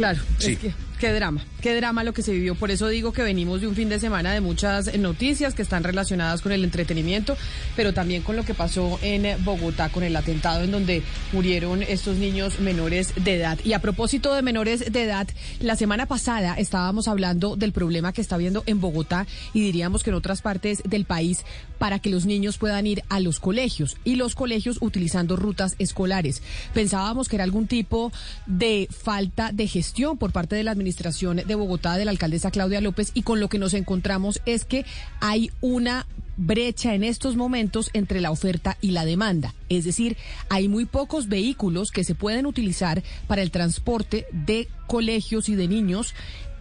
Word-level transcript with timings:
Claro, 0.00 0.18
es 0.40 0.58
que 0.58 0.72
qué 1.00 1.12
drama, 1.14 1.42
qué 1.62 1.74
drama 1.74 2.04
lo 2.04 2.12
que 2.12 2.22
se 2.22 2.30
vivió. 2.30 2.54
Por 2.54 2.70
eso 2.70 2.86
digo 2.86 3.12
que 3.12 3.22
venimos 3.22 3.62
de 3.62 3.66
un 3.66 3.74
fin 3.74 3.88
de 3.88 3.98
semana 3.98 4.34
de 4.34 4.42
muchas 4.42 4.94
noticias 4.98 5.54
que 5.54 5.62
están 5.62 5.82
relacionadas 5.82 6.42
con 6.42 6.52
el 6.52 6.62
entretenimiento, 6.62 7.38
pero 7.74 7.94
también 7.94 8.22
con 8.22 8.36
lo 8.36 8.44
que 8.44 8.52
pasó 8.52 8.98
en 9.00 9.42
Bogotá 9.42 9.88
con 9.88 10.02
el 10.02 10.14
atentado 10.14 10.62
en 10.62 10.70
donde 10.70 11.02
murieron 11.32 11.82
estos 11.82 12.18
niños 12.18 12.60
menores 12.60 13.14
de 13.16 13.36
edad. 13.36 13.58
Y 13.64 13.72
a 13.72 13.78
propósito 13.80 14.34
de 14.34 14.42
menores 14.42 14.92
de 14.92 15.02
edad, 15.02 15.26
la 15.60 15.74
semana 15.74 16.04
pasada 16.04 16.54
estábamos 16.58 17.08
hablando 17.08 17.56
del 17.56 17.72
problema 17.72 18.12
que 18.12 18.20
está 18.20 18.34
habiendo 18.34 18.62
en 18.66 18.82
Bogotá 18.82 19.26
y 19.54 19.62
diríamos 19.62 20.02
que 20.02 20.10
en 20.10 20.16
otras 20.16 20.42
partes 20.42 20.82
del 20.84 21.06
país 21.06 21.46
para 21.78 21.98
que 21.98 22.10
los 22.10 22.26
niños 22.26 22.58
puedan 22.58 22.86
ir 22.86 23.02
a 23.08 23.20
los 23.20 23.40
colegios 23.40 23.96
y 24.04 24.16
los 24.16 24.34
colegios 24.34 24.76
utilizando 24.82 25.36
rutas 25.36 25.76
escolares. 25.78 26.42
Pensábamos 26.74 27.30
que 27.30 27.36
era 27.36 27.44
algún 27.44 27.66
tipo 27.66 28.12
de 28.44 28.86
falta 28.90 29.50
de 29.50 29.66
gestión 29.66 30.18
por 30.18 30.30
parte 30.30 30.56
de 30.56 30.62
la 30.62 30.72
administración 30.72 30.89
de 30.96 31.54
Bogotá, 31.54 31.96
de 31.96 32.04
la 32.04 32.10
alcaldesa 32.10 32.50
Claudia 32.50 32.80
López, 32.80 33.10
y 33.14 33.22
con 33.22 33.40
lo 33.40 33.48
que 33.48 33.58
nos 33.58 33.74
encontramos 33.74 34.40
es 34.46 34.64
que 34.64 34.84
hay 35.20 35.50
una 35.60 36.06
brecha 36.36 36.94
en 36.94 37.04
estos 37.04 37.36
momentos 37.36 37.90
entre 37.92 38.20
la 38.20 38.30
oferta 38.30 38.78
y 38.80 38.92
la 38.92 39.04
demanda. 39.04 39.54
Es 39.68 39.84
decir, 39.84 40.16
hay 40.48 40.68
muy 40.68 40.86
pocos 40.86 41.28
vehículos 41.28 41.90
que 41.90 42.04
se 42.04 42.14
pueden 42.14 42.46
utilizar 42.46 43.02
para 43.26 43.42
el 43.42 43.50
transporte 43.50 44.26
de 44.32 44.68
colegios 44.86 45.48
y 45.48 45.54
de 45.54 45.68
niños 45.68 46.14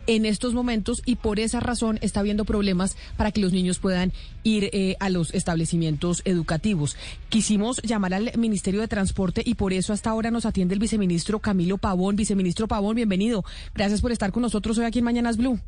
en 0.10 0.26
estos 0.26 0.56
momentos 0.56 1.04
y 1.06 1.18
por 1.18 1.40
esa 1.40 1.60
razón 1.60 2.00
está 2.02 2.22
habiendo 2.22 2.44
problemas 2.44 2.98
para 3.16 3.32
que 3.32 3.42
los 3.42 3.54
niños 3.54 3.78
puedan 3.78 4.12
ir 4.44 4.72
eh, 4.74 4.96
a 5.00 5.12
los 5.12 5.32
establecimientos 5.36 6.24
educativos. 6.26 6.98
Quisimos 7.30 7.80
llamar 7.84 8.16
al 8.16 8.32
Ministerio 8.36 8.82
de 8.82 8.88
Transporte 8.88 9.44
y 9.46 9.54
por 9.54 9.72
eso 9.72 9.94
hasta 9.94 10.10
ahora 10.10 10.32
nos 10.32 10.48
atiende 10.48 10.74
el 10.74 10.80
viceministro 10.80 11.38
Camilo 11.38 11.78
Pavón. 11.78 12.16
Viceministro 12.16 12.68
Pavón, 12.68 12.96
bienvenido. 12.96 13.46
Gracias 13.76 14.02
por 14.02 14.12
estar 14.12 14.32
con 14.32 14.42
nosotros 14.42 14.80
hoy 14.80 14.86
aquí 14.86 14.98
en 14.98 15.06
Mañanas 15.06 15.38
Blue. 15.38 15.60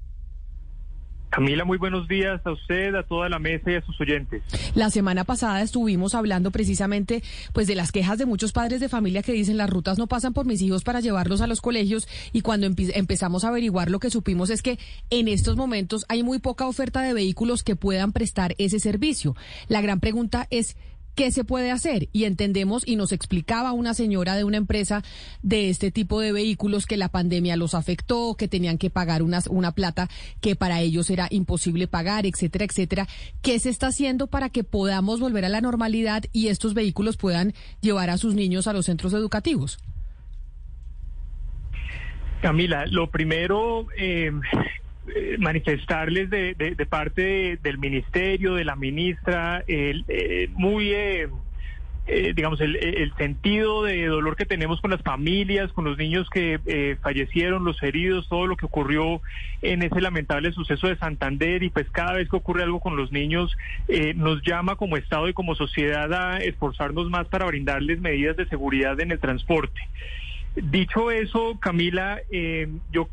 Camila, 1.31 1.63
muy 1.63 1.77
buenos 1.77 2.09
días 2.09 2.41
a 2.45 2.51
usted, 2.51 2.93
a 2.93 3.03
toda 3.03 3.29
la 3.29 3.39
mesa 3.39 3.71
y 3.71 3.75
a 3.75 3.81
sus 3.85 3.99
oyentes. 4.01 4.43
La 4.75 4.89
semana 4.89 5.23
pasada 5.23 5.61
estuvimos 5.61 6.13
hablando 6.13 6.51
precisamente 6.51 7.23
pues 7.53 7.67
de 7.67 7.75
las 7.75 7.93
quejas 7.93 8.17
de 8.17 8.25
muchos 8.25 8.51
padres 8.51 8.81
de 8.81 8.89
familia 8.89 9.23
que 9.23 9.31
dicen 9.31 9.55
las 9.55 9.69
rutas 9.69 9.97
no 9.97 10.07
pasan 10.07 10.33
por 10.33 10.45
mis 10.45 10.61
hijos 10.61 10.83
para 10.83 10.99
llevarlos 10.99 11.39
a 11.39 11.47
los 11.47 11.61
colegios 11.61 12.05
y 12.33 12.41
cuando 12.41 12.67
empezamos 12.67 13.45
a 13.45 13.47
averiguar 13.47 13.89
lo 13.89 13.99
que 13.99 14.09
supimos 14.09 14.49
es 14.49 14.61
que 14.61 14.77
en 15.09 15.29
estos 15.29 15.55
momentos 15.55 16.05
hay 16.09 16.21
muy 16.21 16.39
poca 16.39 16.67
oferta 16.67 17.01
de 17.01 17.13
vehículos 17.13 17.63
que 17.63 17.77
puedan 17.77 18.11
prestar 18.11 18.53
ese 18.57 18.81
servicio. 18.81 19.33
La 19.69 19.79
gran 19.79 20.01
pregunta 20.01 20.47
es 20.49 20.75
¿Qué 21.21 21.29
se 21.29 21.43
puede 21.43 21.69
hacer? 21.69 22.09
Y 22.13 22.23
entendemos, 22.23 22.81
y 22.83 22.95
nos 22.95 23.11
explicaba 23.11 23.73
una 23.73 23.93
señora 23.93 24.35
de 24.35 24.43
una 24.43 24.57
empresa 24.57 25.03
de 25.43 25.69
este 25.69 25.91
tipo 25.91 26.19
de 26.19 26.31
vehículos 26.31 26.87
que 26.87 26.97
la 26.97 27.09
pandemia 27.09 27.57
los 27.57 27.75
afectó, 27.75 28.33
que 28.33 28.47
tenían 28.47 28.79
que 28.79 28.89
pagar 28.89 29.21
una 29.21 29.71
plata 29.73 30.09
que 30.41 30.55
para 30.55 30.81
ellos 30.81 31.11
era 31.11 31.27
imposible 31.29 31.85
pagar, 31.85 32.25
etcétera, 32.25 32.65
etcétera. 32.65 33.07
¿Qué 33.43 33.59
se 33.59 33.69
está 33.69 33.85
haciendo 33.85 34.25
para 34.25 34.49
que 34.49 34.63
podamos 34.63 35.19
volver 35.19 35.45
a 35.45 35.49
la 35.49 35.61
normalidad 35.61 36.23
y 36.33 36.47
estos 36.47 36.73
vehículos 36.73 37.17
puedan 37.17 37.53
llevar 37.81 38.09
a 38.09 38.17
sus 38.17 38.33
niños 38.33 38.65
a 38.65 38.73
los 38.73 38.87
centros 38.87 39.13
educativos? 39.13 39.77
Camila, 42.41 42.87
lo 42.87 43.11
primero, 43.11 43.85
eh, 43.95 44.31
eh, 45.13 45.35
manifestarles 45.39 46.29
de, 46.29 46.53
de, 46.53 46.85
parte 46.85 47.57
del 47.61 47.77
ministerio, 47.77 48.53
de 48.53 48.63
la 48.63 48.77
ministra, 48.77 49.61
el, 49.67 50.05
eh, 50.07 50.47
muy, 50.53 50.93
eh, 50.93 51.27
digamos, 52.33 52.61
el, 52.61 52.77
el, 52.77 53.13
sentido 53.15 53.83
de 53.83 54.05
dolor 54.05 54.37
que 54.37 54.45
tenemos 54.45 54.79
con 54.79 54.91
las 54.91 55.01
familias, 55.01 55.73
con 55.73 55.83
los 55.83 55.97
niños 55.97 56.29
que 56.29 56.97
fallecieron, 57.01 57.65
los 57.65 57.81
heridos, 57.83 58.29
todo 58.29 58.47
lo 58.47 58.55
que 58.55 58.65
ocurrió 58.65 59.21
en 59.61 59.83
ese 59.83 59.99
lamentable 59.99 60.53
suceso 60.53 60.87
de 60.87 60.97
Santander 60.97 61.63
y 61.63 61.69
pues 61.69 61.89
cada 61.91 62.13
vez 62.13 62.29
que 62.29 62.37
ocurre 62.37 62.63
algo 62.63 62.79
con 62.79 62.95
los 62.95 63.11
niños 63.11 63.55
nos 64.15 64.41
llama 64.43 64.75
como 64.75 64.97
Estado 64.97 65.27
y 65.27 65.33
como 65.33 65.55
sociedad 65.55 66.11
a 66.13 66.37
esforzarnos 66.37 67.09
más 67.09 67.27
para 67.27 67.45
brindarles 67.45 67.99
medidas 67.99 68.37
de 68.37 68.47
seguridad 68.47 68.99
en 68.99 69.11
el 69.11 69.19
transporte. 69.19 69.81
Dicho 70.55 71.11
eso, 71.11 71.57
Camila, 71.59 72.19
yo 72.91 73.07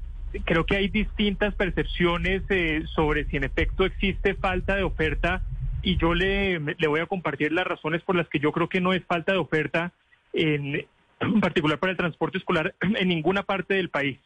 creo 0.44 0.66
que 0.66 0.76
hay 0.76 0.88
distintas 0.88 1.54
percepciones 1.54 2.42
eh, 2.50 2.84
sobre 2.94 3.24
si 3.26 3.36
en 3.36 3.44
efecto 3.44 3.84
existe 3.84 4.34
falta 4.34 4.76
de 4.76 4.82
oferta 4.82 5.42
y 5.82 5.96
yo 5.96 6.14
le, 6.14 6.58
le 6.60 6.88
voy 6.88 7.00
a 7.00 7.06
compartir 7.06 7.52
las 7.52 7.66
razones 7.66 8.02
por 8.02 8.16
las 8.16 8.28
que 8.28 8.38
yo 8.38 8.52
creo 8.52 8.68
que 8.68 8.80
no 8.80 8.92
es 8.92 9.04
falta 9.04 9.32
de 9.32 9.38
oferta, 9.38 9.92
en, 10.32 10.86
particular 11.40 11.78
para 11.78 11.92
el 11.92 11.96
transporte 11.96 12.38
escolar, 12.38 12.74
en 12.80 13.08
ninguna 13.08 13.42
parte 13.42 13.74
del 13.74 13.88
país. 13.88 14.18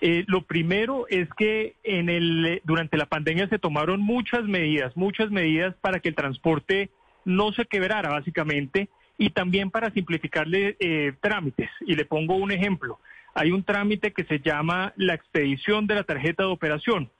Eh, 0.00 0.24
lo 0.26 0.42
primero 0.42 1.06
es 1.08 1.28
que 1.36 1.76
en 1.84 2.08
el, 2.08 2.60
durante 2.64 2.96
la 2.96 3.06
pandemia 3.06 3.48
se 3.48 3.60
tomaron 3.60 4.00
muchas 4.00 4.44
medidas, 4.44 4.96
muchas 4.96 5.30
medidas 5.30 5.76
para 5.80 6.00
que 6.00 6.08
el 6.08 6.16
transporte 6.16 6.90
no 7.24 7.52
se 7.52 7.66
quebrara 7.66 8.10
básicamente 8.10 8.88
y 9.16 9.30
también 9.30 9.70
para 9.70 9.92
simplificarle 9.92 10.76
eh, 10.80 11.12
trámites. 11.20 11.70
Y 11.86 11.94
le 11.94 12.04
pongo 12.04 12.34
un 12.34 12.50
ejemplo 12.50 12.98
hay 13.34 13.50
un 13.50 13.64
trámite 13.64 14.12
que 14.12 14.24
se 14.24 14.40
llama 14.40 14.92
la 14.96 15.14
expedición 15.14 15.86
de 15.86 15.94
la 15.96 16.04
tarjeta 16.04 16.44
de 16.44 16.50
operación. 16.50 17.10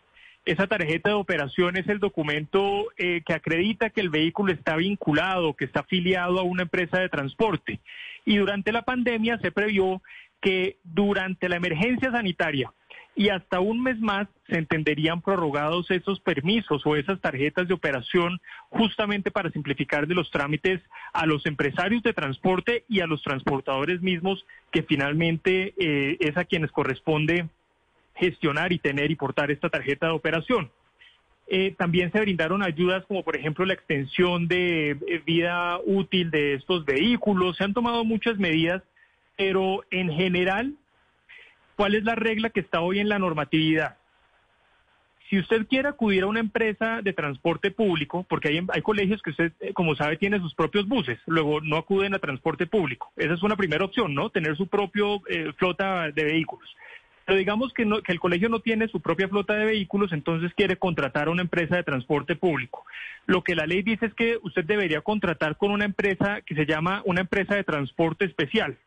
Esa 0.44 0.66
tarjeta 0.66 1.10
de 1.10 1.14
operación 1.14 1.76
es 1.76 1.88
el 1.88 2.00
documento 2.00 2.88
eh, 2.96 3.22
que 3.24 3.32
acredita 3.32 3.90
que 3.90 4.00
el 4.00 4.10
vehículo 4.10 4.52
está 4.52 4.76
vinculado, 4.76 5.54
que 5.54 5.64
está 5.64 5.80
afiliado 5.80 6.40
a 6.40 6.42
una 6.42 6.64
empresa 6.64 6.98
de 6.98 7.08
transporte. 7.08 7.78
Y 8.24 8.36
durante 8.36 8.72
la 8.72 8.82
pandemia 8.82 9.38
se 9.38 9.52
previó 9.52 10.02
que 10.40 10.78
durante 10.82 11.48
la 11.48 11.56
emergencia 11.56 12.10
sanitaria 12.10 12.72
y 13.14 13.28
hasta 13.28 13.60
un 13.60 13.82
mes 13.82 14.00
más 14.00 14.26
se 14.48 14.56
entenderían 14.56 15.20
prorrogados 15.20 15.90
esos 15.90 16.20
permisos 16.20 16.82
o 16.86 16.96
esas 16.96 17.20
tarjetas 17.20 17.68
de 17.68 17.74
operación 17.74 18.40
justamente 18.70 19.30
para 19.30 19.50
simplificar 19.50 20.06
de 20.06 20.14
los 20.14 20.30
trámites 20.30 20.80
a 21.12 21.26
los 21.26 21.44
empresarios 21.46 22.02
de 22.02 22.14
transporte 22.14 22.84
y 22.88 23.00
a 23.00 23.06
los 23.06 23.22
transportadores 23.22 24.00
mismos 24.00 24.44
que 24.70 24.82
finalmente 24.82 25.74
eh, 25.78 26.16
es 26.20 26.36
a 26.36 26.44
quienes 26.44 26.72
corresponde 26.72 27.48
gestionar 28.14 28.72
y 28.72 28.78
tener 28.78 29.10
y 29.10 29.16
portar 29.16 29.50
esta 29.50 29.68
tarjeta 29.68 30.06
de 30.06 30.12
operación. 30.12 30.70
Eh, 31.48 31.74
también 31.76 32.10
se 32.12 32.20
brindaron 32.20 32.62
ayudas 32.62 33.04
como 33.06 33.22
por 33.22 33.36
ejemplo 33.36 33.66
la 33.66 33.74
extensión 33.74 34.48
de 34.48 34.90
eh, 34.90 35.22
vida 35.26 35.78
útil 35.84 36.30
de 36.30 36.54
estos 36.54 36.86
vehículos. 36.86 37.58
Se 37.58 37.64
han 37.64 37.74
tomado 37.74 38.04
muchas 38.04 38.38
medidas, 38.38 38.82
pero 39.36 39.84
en 39.90 40.10
general 40.10 40.74
¿Cuál 41.82 41.96
es 41.96 42.04
la 42.04 42.14
regla 42.14 42.50
que 42.50 42.60
está 42.60 42.80
hoy 42.80 43.00
en 43.00 43.08
la 43.08 43.18
normatividad? 43.18 43.96
Si 45.28 45.36
usted 45.36 45.66
quiere 45.66 45.88
acudir 45.88 46.22
a 46.22 46.28
una 46.28 46.38
empresa 46.38 47.02
de 47.02 47.12
transporte 47.12 47.72
público, 47.72 48.24
porque 48.28 48.62
hay, 48.72 48.82
colegios 48.82 49.20
que 49.20 49.30
usted, 49.30 49.52
eh, 49.58 49.72
como 49.72 49.96
sabe, 49.96 50.16
tiene 50.16 50.38
sus 50.38 50.54
propios 50.54 50.86
buses, 50.86 51.18
luego 51.26 51.60
no 51.60 51.76
acuden 51.76 52.14
a 52.14 52.20
transporte 52.20 52.68
público. 52.68 53.10
Esa 53.16 53.34
es 53.34 53.42
una 53.42 53.56
primera 53.56 53.84
opción, 53.84 54.14
¿no? 54.14 54.30
Tener 54.30 54.56
su 54.56 54.68
propio 54.68 55.22
eh, 55.28 55.52
flota 55.56 56.12
de 56.12 56.22
vehículos. 56.22 56.70
Pero 57.26 57.36
digamos 57.36 57.72
que 57.72 57.82
el 57.82 58.20
colegio 58.20 58.48
no 58.48 58.60
tiene 58.60 58.86
su 58.86 59.00
propia 59.00 59.26
flota 59.26 59.54
de 59.54 59.64
vehículos, 59.64 60.12
entonces 60.12 60.54
quiere 60.54 60.76
contratar 60.76 61.26
a 61.26 61.32
una 61.32 61.42
empresa 61.42 61.74
de 61.74 61.82
transporte 61.82 62.36
público. 62.36 62.84
Lo 63.26 63.42
que 63.42 63.56
la 63.56 63.66
ley 63.66 63.82
dice 63.82 64.06
es 64.06 64.14
que 64.14 64.38
usted 64.42 64.64
debería 64.64 65.00
contratar 65.00 65.56
con 65.56 65.72
una 65.72 65.84
empresa 65.84 66.42
que 66.42 66.54
se 66.54 66.64
llama 66.64 67.02
una 67.06 67.22
empresa 67.22 67.56
de 67.56 67.64
transporte 67.64 68.24
especial. 68.24 68.78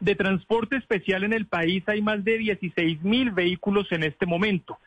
De 0.00 0.14
transporte 0.14 0.76
especial 0.76 1.24
en 1.24 1.32
el 1.32 1.46
país 1.46 1.84
hay 1.86 2.00
más 2.02 2.24
de 2.24 2.38
16 2.38 3.02
mil 3.02 3.30
vehículos 3.30 3.92
en 3.92 4.02
este 4.02 4.26
momento. 4.26 4.78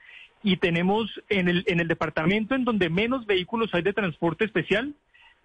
Y 0.44 0.58
tenemos 0.58 1.10
en 1.30 1.48
el, 1.48 1.64
en 1.68 1.80
el 1.80 1.88
departamento 1.88 2.56
en 2.56 2.66
donde 2.66 2.90
menos 2.90 3.26
vehículos 3.26 3.74
hay 3.74 3.84
de 3.84 3.94
transporte 3.94 4.44
especial 4.44 4.94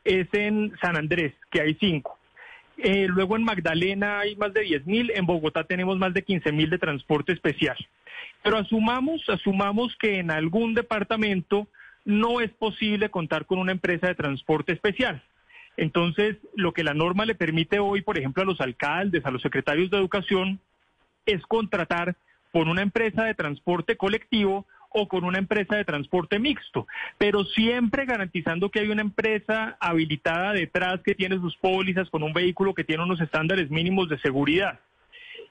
es 0.05 0.27
en 0.33 0.73
San 0.81 0.97
Andrés, 0.97 1.35
que 1.51 1.61
hay 1.61 1.75
cinco. 1.75 2.19
Eh, 2.79 3.07
luego 3.09 3.37
en 3.37 3.43
Magdalena 3.43 4.21
hay 4.21 4.37
más 4.37 4.55
de 4.55 4.63
10 4.63 4.87
mil, 4.87 5.11
en 5.15 5.27
Bogotá 5.27 5.65
tenemos 5.65 5.99
más 5.99 6.15
de 6.15 6.23
15 6.23 6.53
mil 6.53 6.71
de 6.71 6.79
transporte 6.79 7.33
especial. 7.33 7.77
Pero 8.43 8.57
asumamos, 8.57 9.23
asumamos 9.29 9.95
que 9.97 10.19
en 10.19 10.31
algún 10.31 10.75
departamento 10.75 11.69
no 12.05 12.41
es 12.41 12.51
posible 12.53 13.11
contar 13.11 13.47
con 13.47 13.59
una 13.59 13.73
empresa 13.73 14.07
de 14.07 14.15
transporte 14.15 14.73
especial. 14.73 15.23
Entonces, 15.79 16.37
lo 16.57 16.73
que 16.73 16.83
la 16.83 16.93
norma 16.93 17.25
le 17.25 17.37
permite 17.37 17.79
hoy, 17.79 18.03
por 18.03 18.19
ejemplo, 18.19 18.43
a 18.43 18.47
los 18.47 18.61
alcaldes, 18.61 19.25
a 19.25 19.31
los 19.31 19.41
secretarios 19.41 19.91
de 19.91 19.97
educación, 19.97 20.59
es 21.25 21.41
contratar 21.47 22.17
con 22.53 22.69
una 22.69 22.83
empresa 22.83 23.23
de 23.23 23.35
transporte 23.35 23.97
colectivo 23.97 24.67
o 24.91 25.07
con 25.07 25.23
una 25.23 25.39
empresa 25.39 25.77
de 25.77 25.85
transporte 25.85 26.41
mixto, 26.41 26.89
pero 27.17 27.45
siempre 27.45 28.07
garantizando 28.07 28.71
que 28.71 28.81
hay 28.81 28.89
una 28.89 29.03
empresa 29.03 29.77
habilitada 29.79 30.53
detrás 30.53 31.01
que 31.03 31.15
tiene 31.15 31.37
sus 31.37 31.57
pólizas 31.59 32.11
con 32.11 32.25
un 32.25 32.33
vehículo 32.33 32.75
que 32.75 32.83
tiene 32.83 33.05
unos 33.05 33.21
estándares 33.21 33.71
mínimos 33.71 34.09
de 34.09 34.19
seguridad. 34.19 34.81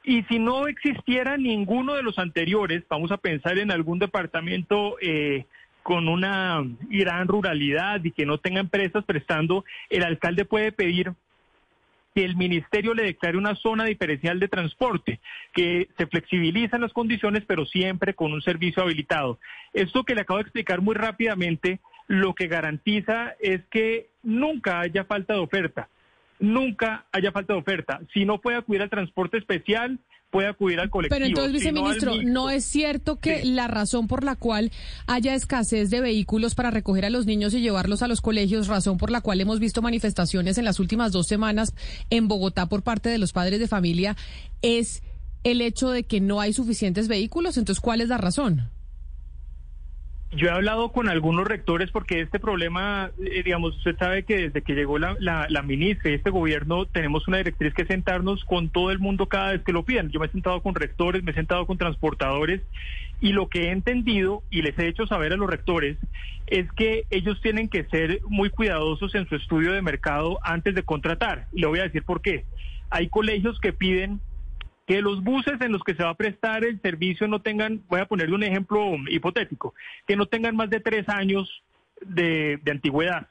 Y 0.04 0.24
si 0.24 0.40
no 0.40 0.68
existiera 0.68 1.38
ninguno 1.38 1.94
de 1.94 2.04
los 2.04 2.20
anteriores, 2.20 2.84
vamos 2.90 3.12
a 3.12 3.18
pensar 3.18 3.58
en 3.60 3.72
algún 3.72 4.00
departamento 4.00 4.98
eh, 5.00 5.46
con 5.88 6.10
una 6.10 6.62
gran 6.90 7.30
ruralidad 7.30 8.04
y 8.04 8.12
que 8.12 8.26
no 8.26 8.40
tenga 8.40 8.60
empresas 8.60 9.06
prestando, 9.06 9.64
el 9.90 10.04
alcalde 10.04 10.44
puede 10.44 10.74
pedir 10.74 11.14
que 12.14 12.26
el 12.26 12.36
ministerio 12.36 12.94
le 12.94 13.04
declare 13.04 13.38
una 13.38 13.56
zona 13.56 13.86
diferencial 13.86 14.38
de 14.38 14.50
transporte, 14.50 15.22
que 15.54 15.88
se 15.98 16.08
flexibilizan 16.08 16.82
las 16.82 16.92
condiciones, 16.92 17.46
pero 17.48 17.66
siempre 17.66 18.16
con 18.16 18.34
un 18.34 18.42
servicio 18.42 18.84
habilitado. 18.84 19.40
Esto 19.72 20.04
que 20.04 20.14
le 20.14 20.24
acabo 20.24 20.40
de 20.40 20.44
explicar 20.44 20.82
muy 20.82 20.94
rápidamente, 20.94 21.80
lo 22.08 22.36
que 22.36 22.48
garantiza 22.48 23.36
es 23.40 23.62
que 23.72 24.10
nunca 24.24 24.82
haya 24.82 25.06
falta 25.06 25.36
de 25.36 25.40
oferta, 25.40 25.88
nunca 26.38 27.06
haya 27.14 27.32
falta 27.32 27.54
de 27.54 27.60
oferta. 27.60 28.02
Si 28.14 28.26
no 28.26 28.42
puede 28.42 28.58
acudir 28.58 28.82
al 28.82 28.90
transporte 28.90 29.38
especial, 29.38 30.00
puede 30.38 30.50
acudir 30.50 30.80
al 30.80 30.90
colectivo. 30.92 31.16
Pero 31.16 31.26
entonces, 31.26 31.54
viceministro, 31.54 32.22
no, 32.24 32.52
es 32.52 32.64
cierto 32.64 33.20
que 33.20 33.44
la 33.44 33.68
razón 33.68 34.08
por 34.08 34.24
la 34.24 34.36
cual 34.36 34.72
haya 35.08 35.34
escasez 35.34 35.90
de 35.90 36.00
vehículos 36.00 36.54
para 36.54 36.70
recoger 36.70 37.06
a 37.06 37.10
los 37.10 37.26
niños 37.26 37.56
y 37.56 37.62
llevarlos 37.62 38.04
a 38.04 38.08
los 38.08 38.22
colegios, 38.22 38.68
razón 38.68 38.98
por 38.98 39.10
la 39.10 39.22
cual 39.22 39.42
hemos 39.42 39.60
visto 39.60 39.82
manifestaciones 39.82 40.60
en 40.60 40.66
las 40.66 40.80
últimas 40.80 41.12
dos 41.12 41.26
semanas 41.26 41.74
en 42.12 42.28
Bogotá 42.28 42.68
por 42.68 42.84
parte 42.84 43.10
de 43.10 43.18
los 43.18 43.34
padres 43.34 43.60
de 43.60 43.68
familia, 43.68 44.16
es 44.62 45.02
el 45.44 45.62
hecho 45.62 45.90
de 45.90 46.04
que 46.04 46.20
no 46.20 46.40
hay 46.40 46.54
suficientes 46.54 47.08
vehículos. 47.08 47.58
Entonces, 47.58 47.82
¿cuál 47.82 48.02
es 48.02 48.10
la 48.10 48.18
razón? 48.18 48.70
Yo 50.38 50.50
he 50.50 50.52
hablado 50.52 50.92
con 50.92 51.10
algunos 51.10 51.48
rectores 51.48 51.90
porque 51.90 52.22
este 52.22 52.40
problema, 52.40 53.10
eh, 53.20 53.42
digamos, 53.44 53.76
usted 53.76 53.98
sabe 53.98 54.22
que 54.22 54.38
desde 54.38 54.62
que 54.62 54.76
llegó 54.76 55.00
la, 55.00 55.18
la, 55.20 55.62
ministra 55.64 56.12
y 56.12 56.14
este 56.14 56.30
gobierno 56.30 56.86
tenemos 56.86 57.28
una 57.28 57.38
directriz 57.38 57.74
que 57.74 57.86
sentarnos 57.86 58.46
con 58.46 58.70
todo 58.70 58.92
el 58.92 59.00
mundo 59.00 59.26
cada 59.26 59.54
vez 59.54 59.64
que 59.64 59.74
lo 59.74 59.84
pidan. 59.84 60.12
Yo 60.12 60.20
me 60.20 60.28
he 60.28 60.30
sentado 60.30 60.62
con 60.62 60.76
rectores, 60.76 61.24
me 61.24 61.32
he 61.32 61.34
sentado 61.34 61.66
con 61.66 61.80
transportadores 61.80 62.62
y 63.20 63.34
lo 63.34 63.50
que 63.50 63.64
he 63.64 63.72
entendido 63.72 64.44
y 64.52 64.62
les 64.62 64.78
he 64.78 64.88
hecho 64.88 65.08
saber 65.08 65.34
a 65.34 65.38
los 65.38 65.50
rectores 65.50 65.98
es 66.46 66.72
que 66.74 67.06
ellos 67.10 67.42
tienen 67.42 67.68
que 67.68 67.86
ser 67.86 68.22
muy 68.28 68.52
cuidadosos 68.52 69.16
en 69.16 69.28
su 69.28 69.38
estudio 69.38 69.74
de 69.74 69.82
mercado 69.82 70.38
antes 70.44 70.76
de 70.76 70.84
contratar. 70.84 71.48
Y 71.52 71.62
le 71.62 71.68
voy 71.68 71.80
a 71.80 71.84
decir 71.84 72.04
por 72.04 72.22
qué. 72.22 72.46
Hay 72.92 73.10
colegios 73.10 73.60
que 73.60 73.74
piden 73.74 74.22
que 74.88 75.02
los 75.02 75.22
buses 75.22 75.60
en 75.60 75.74
los 75.74 75.84
que 75.84 75.94
se 75.96 76.04
va 76.04 76.12
a 76.12 76.18
prestar 76.18 76.64
el 76.64 76.82
servicio 76.82 77.28
no 77.28 77.42
tengan, 77.42 77.82
voy 77.90 78.00
a 78.00 78.06
ponerle 78.06 78.34
un 78.34 78.44
ejemplo 78.44 78.96
hipotético, 79.10 79.76
que 80.08 80.16
no 80.16 80.28
tengan 80.28 80.56
más 80.56 80.70
de 80.70 80.80
tres 80.80 81.08
años 81.10 81.62
de, 82.02 82.60
antigüedad. 82.72 83.28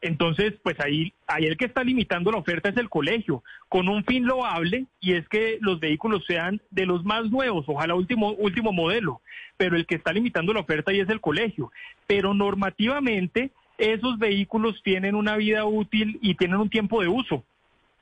Entonces, 0.00 0.54
pues 0.62 0.80
ahí, 0.80 1.12
ahí 1.26 1.44
el 1.44 1.58
que 1.58 1.66
está 1.66 1.84
limitando 1.84 2.32
la 2.32 2.38
oferta 2.38 2.70
es 2.70 2.76
el 2.78 2.88
colegio, 2.88 3.42
con 3.68 3.88
un 3.88 4.02
fin 4.04 4.24
loable, 4.24 4.86
y 5.00 5.12
es 5.12 5.28
que 5.28 5.58
los 5.60 5.78
vehículos 5.78 6.24
sean 6.26 6.62
de 6.70 6.86
los 6.86 7.04
más 7.04 7.28
nuevos, 7.30 7.66
ojalá 7.68 7.94
último, 7.94 8.30
último 8.32 8.72
modelo, 8.72 9.20
pero 9.58 9.76
el 9.76 9.84
que 9.84 9.96
está 9.96 10.12
limitando 10.12 10.54
la 10.54 10.60
oferta 10.60 10.90
ahí 10.90 11.00
es 11.00 11.08
el 11.10 11.20
colegio. 11.20 11.70
Pero 12.06 12.32
normativamente, 12.32 13.50
esos 13.76 14.18
vehículos 14.18 14.80
tienen 14.82 15.14
una 15.14 15.36
vida 15.36 15.66
útil 15.66 16.18
y 16.22 16.34
tienen 16.36 16.58
un 16.58 16.70
tiempo 16.70 17.02
de 17.02 17.08
uso 17.08 17.44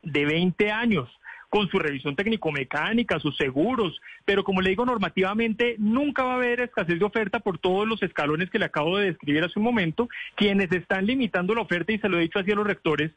de 0.03 0.25
20 0.25 0.71
años 0.71 1.09
con 1.49 1.69
su 1.69 1.79
revisión 1.79 2.17
técnico-mecánica, 2.17 3.21
sus 3.21 3.37
seguros, 3.37 4.01
pero 4.25 4.45
como 4.45 4.61
le 4.61 4.71
digo, 4.71 4.85
normativamente 4.85 5.77
nunca 5.79 6.25
va 6.25 6.33
a 6.33 6.37
haber 6.37 6.61
escasez 6.61 6.99
de 6.99 7.05
oferta 7.05 7.41
por 7.41 7.59
todos 7.59 7.87
los 7.87 8.03
escalones 8.03 8.51
que 8.51 8.59
le 8.59 8.67
acabo 8.67 8.99
de 8.99 9.07
describir 9.07 9.45
hace 9.45 9.59
un 9.59 9.65
momento. 9.65 10.09
Quienes 10.35 10.71
están 10.73 11.07
limitando 11.07 11.55
la 11.55 11.63
oferta, 11.63 11.93
y 11.93 11.99
se 11.99 12.09
lo 12.09 12.19
he 12.19 12.23
dicho 12.23 12.39
así 12.39 12.53
a 12.53 12.57
los 12.57 12.67
rectores, 12.67 13.13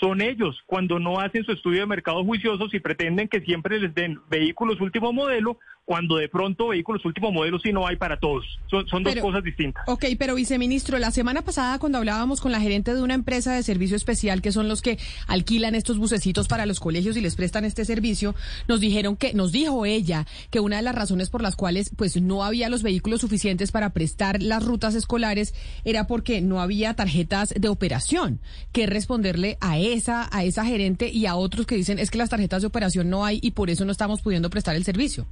son 0.00 0.20
ellos 0.20 0.62
cuando 0.66 0.98
no 0.98 1.20
hacen 1.20 1.44
su 1.44 1.52
estudio 1.52 1.80
de 1.80 1.86
mercado 1.86 2.24
juicioso 2.24 2.68
y 2.72 2.80
pretenden 2.80 3.28
que 3.28 3.40
siempre 3.40 3.78
les 3.78 3.94
den 3.94 4.18
vehículos 4.30 4.80
último 4.80 5.12
modelo 5.12 5.58
cuando 5.92 6.16
de 6.16 6.26
pronto 6.26 6.68
vehículos 6.68 7.04
último 7.04 7.30
modelo 7.30 7.58
sí 7.58 7.70
no 7.70 7.86
hay 7.86 7.96
para 7.96 8.18
todos. 8.18 8.46
Son, 8.70 8.88
son 8.88 9.02
dos 9.02 9.14
cosas 9.16 9.44
distintas. 9.44 9.84
Ok, 9.86 10.06
pero 10.18 10.34
viceministro, 10.34 10.98
la 10.98 11.10
semana 11.10 11.42
pasada 11.42 11.78
cuando 11.78 11.98
hablábamos 11.98 12.40
con 12.40 12.50
la 12.50 12.62
gerente 12.62 12.94
de 12.94 13.02
una 13.02 13.12
empresa 13.12 13.52
de 13.52 13.62
servicio 13.62 13.94
especial, 13.94 14.40
que 14.40 14.52
son 14.52 14.68
los 14.68 14.80
que 14.80 14.98
alquilan 15.26 15.74
estos 15.74 15.98
bucecitos 15.98 16.48
para 16.48 16.64
los 16.64 16.80
colegios 16.80 17.18
y 17.18 17.20
les 17.20 17.36
prestan 17.36 17.66
este 17.66 17.84
servicio, 17.84 18.34
nos 18.68 18.80
dijeron 18.80 19.16
que, 19.16 19.34
nos 19.34 19.52
dijo 19.52 19.84
ella, 19.84 20.26
que 20.48 20.60
una 20.60 20.76
de 20.76 20.82
las 20.82 20.94
razones 20.94 21.28
por 21.28 21.42
las 21.42 21.56
cuales 21.56 21.90
pues 21.94 22.18
no 22.18 22.42
había 22.42 22.70
los 22.70 22.82
vehículos 22.82 23.20
suficientes 23.20 23.70
para 23.70 23.90
prestar 23.90 24.40
las 24.40 24.64
rutas 24.64 24.94
escolares 24.94 25.52
era 25.84 26.06
porque 26.06 26.40
no 26.40 26.62
había 26.62 26.94
tarjetas 26.94 27.52
de 27.54 27.68
operación. 27.68 28.40
que 28.72 28.86
responderle 28.86 29.58
a 29.60 29.78
esa, 29.78 30.34
a 30.34 30.42
esa 30.42 30.64
gerente 30.64 31.10
y 31.10 31.26
a 31.26 31.34
otros 31.34 31.66
que 31.66 31.76
dicen 31.76 31.98
es 31.98 32.10
que 32.10 32.16
las 32.16 32.30
tarjetas 32.30 32.62
de 32.62 32.68
operación 32.68 33.10
no 33.10 33.26
hay 33.26 33.40
y 33.42 33.50
por 33.50 33.68
eso 33.68 33.84
no 33.84 33.92
estamos 33.92 34.22
pudiendo 34.22 34.48
prestar 34.48 34.74
el 34.74 34.84
servicio? 34.84 35.26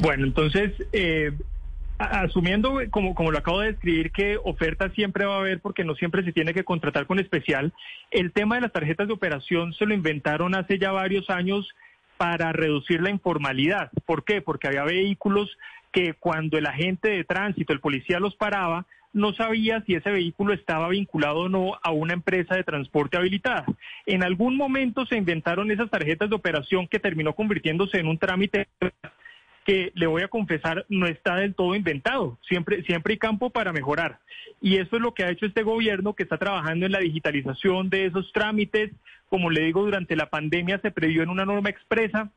Bueno, 0.00 0.24
entonces, 0.24 0.72
eh, 0.92 1.32
asumiendo, 1.98 2.80
como, 2.90 3.14
como 3.14 3.30
lo 3.30 3.38
acabo 3.38 3.60
de 3.60 3.72
describir, 3.72 4.10
que 4.12 4.38
oferta 4.42 4.88
siempre 4.90 5.26
va 5.26 5.36
a 5.36 5.40
haber 5.40 5.60
porque 5.60 5.84
no 5.84 5.94
siempre 5.94 6.24
se 6.24 6.32
tiene 6.32 6.54
que 6.54 6.64
contratar 6.64 7.06
con 7.06 7.18
especial, 7.18 7.74
el 8.10 8.32
tema 8.32 8.54
de 8.54 8.62
las 8.62 8.72
tarjetas 8.72 9.08
de 9.08 9.12
operación 9.12 9.74
se 9.74 9.84
lo 9.84 9.92
inventaron 9.92 10.54
hace 10.54 10.78
ya 10.78 10.90
varios 10.90 11.28
años 11.28 11.68
para 12.16 12.52
reducir 12.52 13.02
la 13.02 13.10
informalidad. 13.10 13.90
¿Por 14.06 14.24
qué? 14.24 14.40
Porque 14.40 14.68
había 14.68 14.84
vehículos 14.84 15.50
que 15.92 16.14
cuando 16.14 16.56
el 16.56 16.66
agente 16.66 17.10
de 17.10 17.24
tránsito, 17.24 17.74
el 17.74 17.80
policía 17.80 18.20
los 18.20 18.34
paraba, 18.36 18.86
no 19.12 19.34
sabía 19.34 19.82
si 19.82 19.96
ese 19.96 20.10
vehículo 20.10 20.54
estaba 20.54 20.88
vinculado 20.88 21.40
o 21.40 21.48
no 21.50 21.78
a 21.82 21.90
una 21.90 22.14
empresa 22.14 22.54
de 22.54 22.64
transporte 22.64 23.18
habilitada. 23.18 23.66
En 24.06 24.22
algún 24.22 24.56
momento 24.56 25.04
se 25.04 25.16
inventaron 25.16 25.70
esas 25.70 25.90
tarjetas 25.90 26.30
de 26.30 26.36
operación 26.36 26.86
que 26.88 27.00
terminó 27.00 27.34
convirtiéndose 27.34 27.98
en 27.98 28.06
un 28.06 28.18
trámite 28.18 28.68
que 29.70 29.92
le 29.94 30.08
voy 30.08 30.22
a 30.22 30.26
confesar 30.26 30.84
no 30.88 31.06
está 31.06 31.36
del 31.36 31.54
todo 31.54 31.76
inventado. 31.76 32.36
Siempre, 32.42 32.82
siempre 32.82 33.12
hay 33.12 33.18
campo 33.18 33.50
para 33.50 33.72
mejorar. 33.72 34.18
Y 34.60 34.78
eso 34.78 34.96
es 34.96 35.00
lo 35.00 35.14
que 35.14 35.22
ha 35.22 35.30
hecho 35.30 35.46
este 35.46 35.62
gobierno 35.62 36.14
que 36.14 36.24
está 36.24 36.38
trabajando 36.38 36.86
en 36.86 36.90
la 36.90 36.98
digitalización 36.98 37.88
de 37.88 38.06
esos 38.06 38.32
trámites. 38.32 38.90
Como 39.28 39.48
le 39.48 39.60
digo, 39.60 39.84
durante 39.84 40.16
la 40.16 40.28
pandemia 40.28 40.80
se 40.80 40.90
previó 40.90 41.22
en 41.22 41.28
una 41.28 41.44
norma 41.44 41.70
expresa 41.70 42.32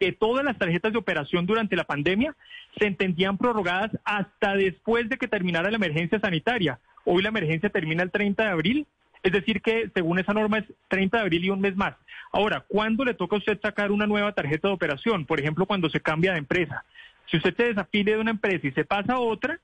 que 0.00 0.10
todas 0.10 0.44
las 0.44 0.58
tarjetas 0.58 0.90
de 0.90 0.98
operación 0.98 1.46
durante 1.46 1.76
la 1.76 1.84
pandemia 1.84 2.34
se 2.76 2.88
entendían 2.88 3.38
prorrogadas 3.38 3.92
hasta 4.04 4.56
después 4.56 5.08
de 5.08 5.16
que 5.16 5.28
terminara 5.28 5.70
la 5.70 5.76
emergencia 5.76 6.18
sanitaria. 6.18 6.80
Hoy 7.04 7.22
la 7.22 7.28
emergencia 7.28 7.70
termina 7.70 8.02
el 8.02 8.10
30 8.10 8.42
de 8.42 8.50
abril 8.50 8.86
es 9.24 9.32
decir, 9.32 9.62
que 9.62 9.90
según 9.94 10.18
esa 10.18 10.34
norma 10.34 10.58
es 10.58 10.66
30 10.88 11.16
de 11.16 11.22
abril 11.22 11.44
y 11.44 11.50
un 11.50 11.60
mes 11.60 11.74
más. 11.74 11.94
Ahora, 12.30 12.64
¿cuándo 12.68 13.04
le 13.04 13.14
toca 13.14 13.36
a 13.36 13.38
usted 13.38 13.58
sacar 13.60 13.90
una 13.90 14.06
nueva 14.06 14.32
tarjeta 14.32 14.68
de 14.68 14.74
operación? 14.74 15.24
Por 15.24 15.40
ejemplo, 15.40 15.66
cuando 15.66 15.88
se 15.88 16.00
cambia 16.00 16.32
de 16.32 16.38
empresa. 16.38 16.84
Si 17.30 17.38
usted 17.38 17.56
se 17.56 17.64
desafile 17.64 18.12
de 18.12 18.18
una 18.18 18.32
empresa 18.32 18.66
y 18.66 18.72
se 18.72 18.84
pasa 18.84 19.14
a 19.14 19.20
otra, 19.20 19.58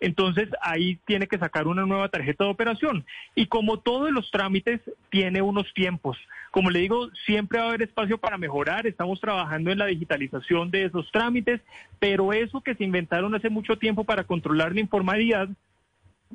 entonces 0.00 0.50
ahí 0.60 0.98
tiene 1.06 1.26
que 1.26 1.38
sacar 1.38 1.66
una 1.66 1.86
nueva 1.86 2.10
tarjeta 2.10 2.44
de 2.44 2.50
operación. 2.50 3.06
Y 3.34 3.46
como 3.46 3.78
todos 3.78 4.10
los 4.10 4.30
trámites, 4.30 4.80
tiene 5.08 5.40
unos 5.40 5.72
tiempos. 5.72 6.18
Como 6.50 6.70
le 6.70 6.80
digo, 6.80 7.08
siempre 7.24 7.58
va 7.58 7.64
a 7.64 7.68
haber 7.68 7.82
espacio 7.82 8.18
para 8.18 8.36
mejorar. 8.36 8.86
Estamos 8.86 9.18
trabajando 9.18 9.70
en 9.70 9.78
la 9.78 9.86
digitalización 9.86 10.70
de 10.70 10.84
esos 10.84 11.10
trámites, 11.10 11.62
pero 11.98 12.34
eso 12.34 12.60
que 12.60 12.74
se 12.74 12.84
inventaron 12.84 13.34
hace 13.34 13.48
mucho 13.48 13.76
tiempo 13.78 14.04
para 14.04 14.24
controlar 14.24 14.74
la 14.74 14.80
informalidad, 14.80 15.48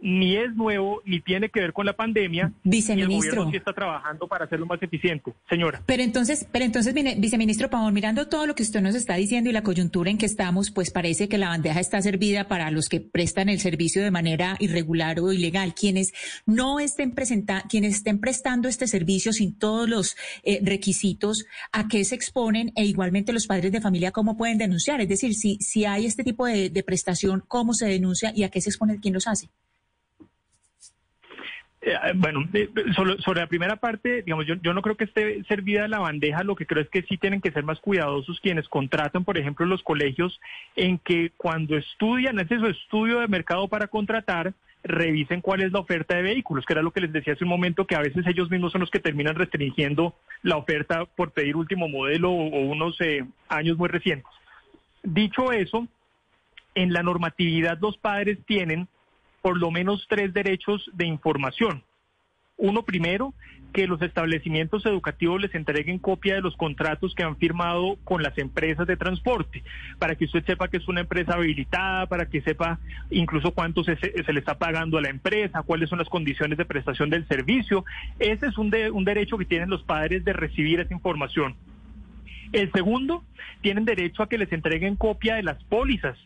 ni 0.01 0.35
es 0.35 0.53
nuevo 0.55 1.01
ni 1.05 1.21
tiene 1.21 1.49
que 1.49 1.61
ver 1.61 1.73
con 1.73 1.85
la 1.85 1.93
pandemia. 1.93 2.51
Viceministro. 2.63 3.11
Y 3.11 3.13
el 3.13 3.29
gobierno 3.29 3.51
sí 3.51 3.57
está 3.57 3.73
trabajando 3.73 4.27
para 4.27 4.45
hacerlo 4.45 4.65
más 4.65 4.81
eficiente, 4.81 5.33
señora. 5.49 5.81
Pero 5.85 6.03
entonces, 6.03 6.47
pero 6.51 6.65
entonces, 6.65 6.93
viceministro 7.17 7.69
Pavón, 7.69 7.93
mirando 7.93 8.27
todo 8.27 8.47
lo 8.47 8.55
que 8.55 8.63
usted 8.63 8.81
nos 8.81 8.95
está 8.95 9.15
diciendo 9.15 9.49
y 9.49 9.53
la 9.53 9.63
coyuntura 9.63 10.09
en 10.09 10.17
que 10.17 10.25
estamos, 10.25 10.71
pues 10.71 10.91
parece 10.91 11.29
que 11.29 11.37
la 11.37 11.49
bandeja 11.49 11.79
está 11.79 12.01
servida 12.01 12.47
para 12.47 12.71
los 12.71 12.89
que 12.89 12.99
prestan 12.99 13.49
el 13.49 13.59
servicio 13.59 14.03
de 14.03 14.11
manera 14.11 14.55
irregular 14.59 15.19
o 15.19 15.31
ilegal. 15.31 15.73
Quienes 15.75 16.13
no 16.45 16.79
estén 16.79 17.11
presentando, 17.11 17.65
quienes 17.69 17.95
estén 17.95 18.19
prestando 18.19 18.67
este 18.67 18.87
servicio 18.87 19.33
sin 19.33 19.57
todos 19.57 19.87
los 19.87 20.15
eh, 20.43 20.59
requisitos, 20.63 21.45
¿a 21.71 21.87
qué 21.87 22.03
se 22.03 22.15
exponen? 22.15 22.71
E 22.75 22.85
igualmente 22.85 23.33
los 23.33 23.47
padres 23.47 23.71
de 23.71 23.81
familia, 23.81 24.11
¿cómo 24.11 24.35
pueden 24.35 24.57
denunciar? 24.57 25.01
Es 25.01 25.09
decir, 25.09 25.35
si, 25.35 25.57
si 25.57 25.85
hay 25.85 26.05
este 26.05 26.23
tipo 26.23 26.45
de, 26.45 26.69
de 26.69 26.83
prestación, 26.83 27.43
¿cómo 27.47 27.73
se 27.73 27.85
denuncia 27.85 28.31
y 28.35 28.43
a 28.43 28.49
qué 28.49 28.61
se 28.61 28.69
expone 28.69 28.99
quién 28.99 29.13
los 29.13 29.27
hace? 29.27 29.49
Eh, 31.83 31.95
bueno, 32.15 32.47
eh, 32.53 32.69
sobre, 32.95 33.41
la 33.41 33.47
primera 33.47 33.75
parte, 33.75 34.21
digamos, 34.21 34.45
yo, 34.45 34.55
yo 34.61 34.73
no 34.73 34.83
creo 34.83 34.95
que 34.95 35.05
esté 35.05 35.43
servida 35.45 35.87
la 35.87 35.99
bandeja, 35.99 36.43
lo 36.43 36.55
que 36.55 36.67
creo 36.67 36.83
es 36.83 36.89
que 36.89 37.01
sí 37.03 37.17
tienen 37.17 37.41
que 37.41 37.51
ser 37.51 37.63
más 37.63 37.79
cuidadosos 37.79 38.39
quienes 38.39 38.67
contratan, 38.69 39.23
por 39.23 39.37
ejemplo, 39.37 39.65
los 39.65 39.81
colegios, 39.81 40.39
en 40.75 40.99
que 40.99 41.31
cuando 41.37 41.75
estudian, 41.75 42.37
ese 42.39 42.59
su 42.59 42.67
estudio 42.67 43.19
de 43.19 43.27
mercado 43.27 43.67
para 43.67 43.87
contratar, 43.87 44.53
revisen 44.83 45.41
cuál 45.41 45.61
es 45.61 45.71
la 45.71 45.79
oferta 45.79 46.15
de 46.15 46.23
vehículos, 46.23 46.65
que 46.65 46.73
era 46.73 46.81
lo 46.81 46.91
que 46.91 47.01
les 47.01 47.13
decía 47.13 47.33
hace 47.33 47.43
un 47.43 47.49
momento, 47.49 47.85
que 47.85 47.95
a 47.95 48.01
veces 48.01 48.25
ellos 48.27 48.49
mismos 48.49 48.71
son 48.71 48.81
los 48.81 48.91
que 48.91 48.99
terminan 48.99 49.35
restringiendo 49.35 50.15
la 50.43 50.57
oferta 50.57 51.05
por 51.05 51.31
pedir 51.31 51.55
último 51.55 51.87
modelo 51.87 52.31
o, 52.31 52.59
unos 52.59 52.99
eh, 53.01 53.25
años 53.49 53.77
muy 53.77 53.89
recientes. 53.89 54.31
Dicho 55.03 55.51
eso, 55.51 55.87
en 56.75 56.93
la 56.93 57.03
normatividad 57.03 57.79
los 57.79 57.97
padres 57.97 58.39
tienen 58.45 58.87
por 59.41 59.57
lo 59.57 59.71
menos 59.71 60.05
tres 60.09 60.33
derechos 60.33 60.89
de 60.93 61.05
información. 61.05 61.83
Uno 62.57 62.83
primero, 62.83 63.33
que 63.73 63.87
los 63.87 64.01
establecimientos 64.01 64.85
educativos 64.85 65.41
les 65.41 65.55
entreguen 65.55 65.97
copia 65.97 66.35
de 66.35 66.41
los 66.41 66.55
contratos 66.57 67.15
que 67.15 67.23
han 67.23 67.37
firmado 67.37 67.97
con 68.03 68.21
las 68.21 68.37
empresas 68.37 68.85
de 68.85 68.97
transporte, 68.97 69.63
para 69.97 70.15
que 70.15 70.25
usted 70.25 70.45
sepa 70.45 70.67
que 70.67 70.77
es 70.77 70.87
una 70.87 71.01
empresa 71.01 71.33
habilitada, 71.33 72.05
para 72.05 72.27
que 72.27 72.41
sepa 72.41 72.79
incluso 73.09 73.51
cuánto 73.51 73.83
se, 73.83 73.95
le 73.95 74.39
está 74.39 74.59
pagando 74.59 74.97
a 74.97 75.01
la 75.01 75.09
empresa, 75.09 75.63
cuáles 75.63 75.89
son 75.89 75.99
las 75.99 76.09
condiciones 76.09 76.57
de 76.57 76.65
prestación 76.65 77.09
del 77.09 77.27
servicio. 77.27 77.85
Ese 78.19 78.47
es 78.47 78.57
un, 78.57 78.71
un 78.93 79.05
derecho 79.05 79.37
que 79.37 79.45
tienen 79.45 79.69
los 79.69 79.83
padres 79.83 80.23
de 80.25 80.33
recibir 80.33 80.81
esa 80.81 80.93
información. 80.93 81.55
El 82.51 82.71
segundo, 82.73 83.23
tienen 83.61 83.85
derecho 83.85 84.23
a 84.23 84.29
que 84.29 84.37
les 84.37 84.51
entreguen 84.51 84.97
copia 84.97 85.35
de 85.35 85.43
las 85.43 85.63
pólizas 85.63 86.17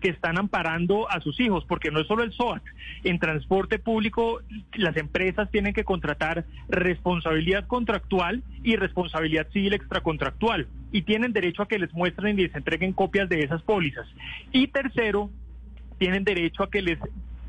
que 0.00 0.08
están 0.08 0.38
amparando 0.38 1.10
a 1.10 1.20
sus 1.20 1.38
hijos, 1.40 1.64
porque 1.66 1.90
no 1.90 2.00
es 2.00 2.06
solo 2.06 2.22
el 2.22 2.32
SOAT. 2.32 2.62
En 3.04 3.18
transporte 3.18 3.78
público, 3.78 4.40
las 4.74 4.96
empresas 4.96 5.50
tienen 5.50 5.74
que 5.74 5.84
contratar 5.84 6.44
responsabilidad 6.68 7.66
contractual 7.66 8.42
y 8.62 8.76
responsabilidad 8.76 9.48
civil 9.52 9.74
extracontractual, 9.74 10.66
y 10.92 11.02
tienen 11.02 11.32
derecho 11.32 11.62
a 11.62 11.68
que 11.68 11.78
les 11.78 11.92
muestren 11.92 12.38
y 12.38 12.42
les 12.42 12.54
entreguen 12.54 12.92
copias 12.92 13.28
de 13.28 13.40
esas 13.40 13.62
pólizas. 13.62 14.06
Y 14.52 14.68
tercero, 14.68 15.30
tienen 15.98 16.24
derecho 16.24 16.62
a 16.62 16.70
que 16.70 16.82
les 16.82 16.98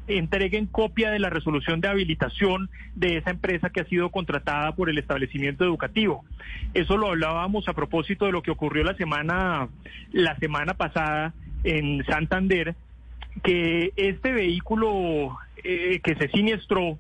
entreguen 0.08 0.66
copia 0.66 1.12
de 1.12 1.20
la 1.20 1.30
resolución 1.30 1.80
de 1.80 1.88
habilitación 1.88 2.70
de 2.96 3.18
esa 3.18 3.32
empresa 3.32 3.70
que 3.70 3.82
ha 3.82 3.86
sido 3.86 4.10
contratada 4.10 4.76
por 4.76 4.90
el 4.90 4.98
establecimiento 4.98 5.64
educativo. 5.64 6.26
Eso 6.74 6.98
lo 6.98 7.08
hablábamos 7.08 7.68
a 7.68 7.74
propósito 7.74 8.26
de 8.26 8.32
lo 8.32 8.42
que 8.42 8.52
ocurrió 8.52 8.84
la 8.84 8.96
semana 8.96 9.70
la 10.12 10.36
semana 10.38 10.74
pasada 10.74 11.34
en 11.64 12.04
Santander 12.06 12.76
que 13.44 13.94
este 13.96 14.32
vehículo 14.32 15.38
eh, 15.64 16.00
que 16.04 16.16
se 16.16 16.28
siniestró, 16.30 16.98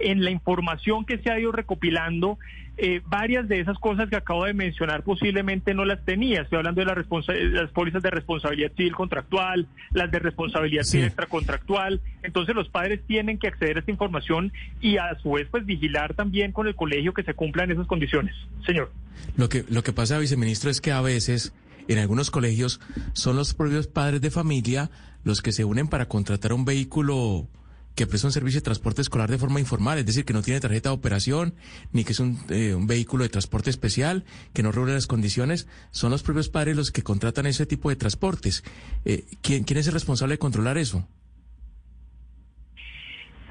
en 0.00 0.24
la 0.24 0.30
información 0.30 1.04
que 1.04 1.18
se 1.18 1.30
ha 1.30 1.38
ido 1.38 1.52
recopilando, 1.52 2.38
eh, 2.78 3.02
varias 3.06 3.46
de 3.46 3.60
esas 3.60 3.78
cosas 3.78 4.08
que 4.08 4.16
acabo 4.16 4.46
de 4.46 4.54
mencionar 4.54 5.02
posiblemente 5.02 5.74
no 5.74 5.84
las 5.84 6.02
tenía. 6.06 6.40
Estoy 6.40 6.58
hablando 6.58 6.80
de 6.80 6.86
las 6.86 7.70
pólizas 7.72 8.02
de 8.02 8.10
responsabilidad 8.10 8.72
civil 8.74 8.94
contractual, 8.94 9.68
las 9.92 10.10
de 10.10 10.18
responsabilidad 10.18 10.84
civil 10.84 11.06
extracontractual. 11.06 12.00
Entonces 12.22 12.54
los 12.54 12.70
padres 12.70 13.00
tienen 13.06 13.38
que 13.38 13.48
acceder 13.48 13.76
a 13.76 13.80
esta 13.80 13.90
información 13.90 14.52
y 14.80 14.96
a 14.96 15.14
su 15.22 15.32
vez 15.32 15.46
pues 15.50 15.66
vigilar 15.66 16.14
también 16.14 16.52
con 16.52 16.66
el 16.66 16.74
colegio 16.74 17.12
que 17.12 17.22
se 17.22 17.34
cumplan 17.34 17.70
esas 17.70 17.86
condiciones. 17.86 18.34
Señor. 18.64 18.90
Lo 19.36 19.50
que, 19.50 19.64
lo 19.68 19.82
que 19.82 19.92
pasa, 19.92 20.18
viceministro, 20.18 20.70
es 20.70 20.80
que 20.80 20.92
a 20.92 21.02
veces 21.02 21.52
en 21.88 21.98
algunos 21.98 22.30
colegios 22.30 22.80
son 23.12 23.36
los 23.36 23.54
propios 23.54 23.86
padres 23.86 24.20
de 24.20 24.30
familia 24.30 24.90
los 25.24 25.42
que 25.42 25.52
se 25.52 25.64
unen 25.64 25.88
para 25.88 26.08
contratar 26.08 26.52
un 26.52 26.64
vehículo 26.64 27.48
que 27.94 28.06
presta 28.06 28.28
un 28.28 28.32
servicio 28.32 28.60
de 28.60 28.64
transporte 28.64 29.02
escolar 29.02 29.30
de 29.30 29.38
forma 29.38 29.60
informal, 29.60 29.98
es 29.98 30.06
decir, 30.06 30.24
que 30.24 30.32
no 30.32 30.42
tiene 30.42 30.60
tarjeta 30.60 30.88
de 30.88 30.94
operación, 30.94 31.54
ni 31.92 32.04
que 32.04 32.12
es 32.12 32.20
un, 32.20 32.38
eh, 32.48 32.74
vehículo 32.80 33.24
de 33.24 33.28
transporte 33.28 33.68
especial, 33.68 34.24
que 34.52 34.62
no 34.62 34.72
reúne 34.72 34.94
las 34.94 35.06
condiciones, 35.06 35.66
son 35.90 36.10
los 36.10 36.22
propios 36.22 36.48
padres 36.48 36.76
los 36.76 36.92
que 36.92 37.02
contratan 37.02 37.46
ese 37.46 37.66
tipo 37.66 37.90
de 37.90 37.96
transportes. 37.96 38.64
Eh, 39.04 39.26
¿quién, 39.42 39.64
¿Quién 39.64 39.78
es 39.78 39.86
el 39.86 39.92
responsable 39.92 40.34
de 40.34 40.38
controlar 40.38 40.78
eso? 40.78 41.06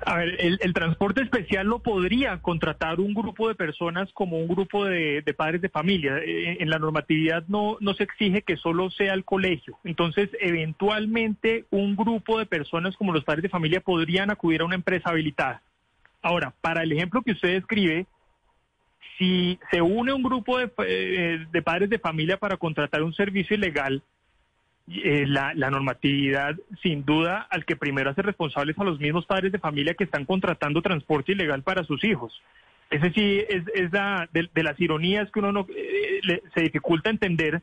A 0.06 0.18
ver, 0.18 0.38
el, 0.40 0.74
transporte 0.74 1.22
especial 1.22 1.68
lo 1.68 1.80
podría 1.80 2.42
contratar 2.42 3.00
un 3.00 3.14
grupo 3.14 3.48
de 3.48 3.56
personas 3.56 4.12
como 4.14 4.38
un 4.38 4.48
grupo 4.48 4.86
de, 4.86 5.24
padres 5.36 5.62
de 5.62 5.70
familia. 5.70 6.18
Eh, 6.20 6.58
en, 6.60 6.70
la 6.70 6.80
normatividad 6.80 7.44
no, 7.48 7.78
no 7.80 7.94
se 7.94 8.04
exige 8.04 8.42
que 8.42 8.58
solo 8.58 8.90
sea 8.92 9.14
el 9.14 9.26
colegio. 9.26 9.78
Entonces, 9.84 10.30
eventualmente, 10.40 11.66
un 11.70 11.96
grupo 11.96 12.40
de 12.40 12.46
personas 12.46 12.96
como 12.96 13.14
los 13.14 13.24
padres 13.24 13.44
de 13.44 13.50
familia 13.50 13.82
podrían 13.82 14.32
acudir 14.32 14.62
a 14.62 14.66
una 14.66 14.76
empresa 14.76 15.10
habilitada. 15.10 15.62
Ahora, 16.22 16.54
para 16.62 16.84
el 16.84 16.92
ejemplo 16.92 17.22
que 17.22 17.32
usted 17.32 17.54
describe, 17.54 18.06
si 19.18 19.60
se 19.72 19.82
une 19.82 20.14
un 20.14 20.24
grupo 20.24 20.58
de, 20.58 20.72
eh, 20.86 21.46
de 21.52 21.62
padres 21.62 21.90
de 21.90 22.00
familia 22.00 22.38
para 22.38 22.58
contratar 22.58 23.04
un 23.04 23.14
servicio 23.14 23.56
ilegal, 23.56 24.02
eh, 24.92 25.26
la, 25.28 25.54
normatividad, 25.54 26.56
sin 26.82 27.06
duda, 27.06 27.48
al 27.52 27.64
que 27.66 27.76
primero 27.76 28.10
hace 28.10 28.24
responsables 28.24 28.78
a 28.80 28.84
los 28.84 29.00
mismos 29.00 29.26
padres 29.26 29.52
de 29.52 29.60
familia 29.60 29.94
que 29.94 30.04
están 30.04 30.26
contratando 30.26 30.82
transporte 30.82 31.34
ilegal 31.34 31.62
para 31.62 31.84
sus 31.84 32.04
hijos. 32.04 32.42
Ese 32.90 33.12
sí 33.12 33.44
es, 33.48 33.64
es 33.76 33.92
la, 33.92 34.28
de, 34.34 34.64
las 34.64 34.80
ironías 34.80 35.30
que 35.32 35.40
uno 35.40 35.52
no, 35.52 35.68
eh, 35.76 36.42
se 36.56 36.62
dificulta 36.62 37.12
entender, 37.12 37.62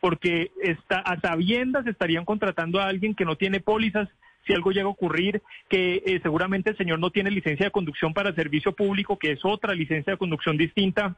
porque 0.00 0.50
está, 0.62 1.00
a 1.00 1.20
sabiendas 1.20 1.86
estarían 1.86 2.24
contratando 2.24 2.80
a 2.80 2.86
alguien 2.86 3.14
que 3.14 3.26
no 3.26 3.36
tiene 3.36 3.60
pólizas 3.60 4.08
si 4.46 4.54
algo 4.54 4.72
llega 4.72 4.86
a 4.86 4.90
ocurrir, 4.90 5.42
que 5.68 6.02
eh, 6.04 6.20
seguramente 6.22 6.70
el 6.70 6.76
señor 6.76 6.98
no 6.98 7.10
tiene 7.10 7.30
licencia 7.30 7.66
de 7.66 7.70
conducción 7.70 8.14
para 8.14 8.34
servicio 8.34 8.72
público, 8.72 9.18
que 9.18 9.32
es 9.32 9.44
otra 9.44 9.74
licencia 9.74 10.14
de 10.14 10.18
conducción 10.18 10.56
distinta 10.56 11.16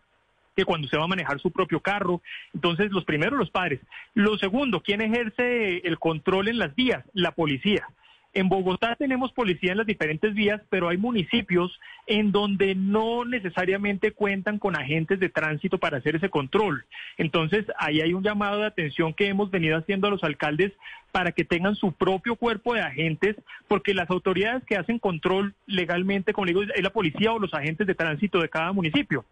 que 0.55 0.65
cuando 0.65 0.89
se 0.89 0.97
va 0.97 1.05
a 1.05 1.09
manejar 1.09 1.41
su 1.41 1.51
propio 1.51 1.81
carro. 1.81 2.23
Entonces, 2.53 2.91
los 2.91 3.05
primeros, 3.05 3.39
los 3.39 3.51
padres. 3.51 3.81
Lo 4.15 4.39
segundo, 4.39 4.81
¿quién 4.81 5.01
ejerce 5.01 5.79
el 5.79 5.99
control 5.99 6.49
en 6.49 6.59
las 6.59 6.75
vías? 6.75 7.05
La 7.13 7.33
policía. 7.33 7.87
En 8.35 8.49
Bogotá 8.49 8.97
tenemos 8.97 9.33
policía 9.33 9.71
en 9.71 9.79
las 9.79 9.87
diferentes 9.87 10.35
vías, 10.35 10.61
pero 10.69 10.89
hay 10.89 10.97
municipios 10.97 11.79
en 12.09 12.33
donde 12.33 12.75
no 12.75 13.25
necesariamente 13.25 14.11
cuentan 14.11 14.59
con 14.59 14.77
agentes 14.77 15.21
de 15.21 15.29
tránsito 15.29 15.79
para 15.79 15.99
hacer 15.99 16.17
ese 16.17 16.31
control. 16.31 16.85
Entonces, 17.17 17.65
ahí 17.79 18.01
hay 18.01 18.13
un 18.13 18.25
llamado 18.25 18.59
de 18.59 18.67
atención 18.67 19.15
que 19.15 19.29
hemos 19.29 19.53
venido 19.53 19.79
haciendo 19.79 20.09
a 20.09 20.11
los 20.11 20.25
alcaldes 20.25 20.73
para 21.13 21.31
que 21.31 21.45
tengan 21.45 21.77
su 21.77 21.93
propio 21.93 22.35
cuerpo 22.35 22.75
de 22.75 22.81
agentes, 22.81 23.37
porque 23.69 23.95
las 23.95 24.11
autoridades 24.11 24.65
que 24.65 24.77
hacen 24.77 24.99
control 24.99 25.55
legalmente, 25.67 26.33
como 26.33 26.49
digo, 26.49 26.63
es 26.65 26.83
la 26.83 26.91
policía 26.91 27.33
o 27.33 27.39
los 27.39 27.55
agentes 27.55 27.87
de 27.87 27.95
tránsito 27.95 28.41
de 28.41 28.49
cada 28.49 28.73
municipio. 28.73 29.25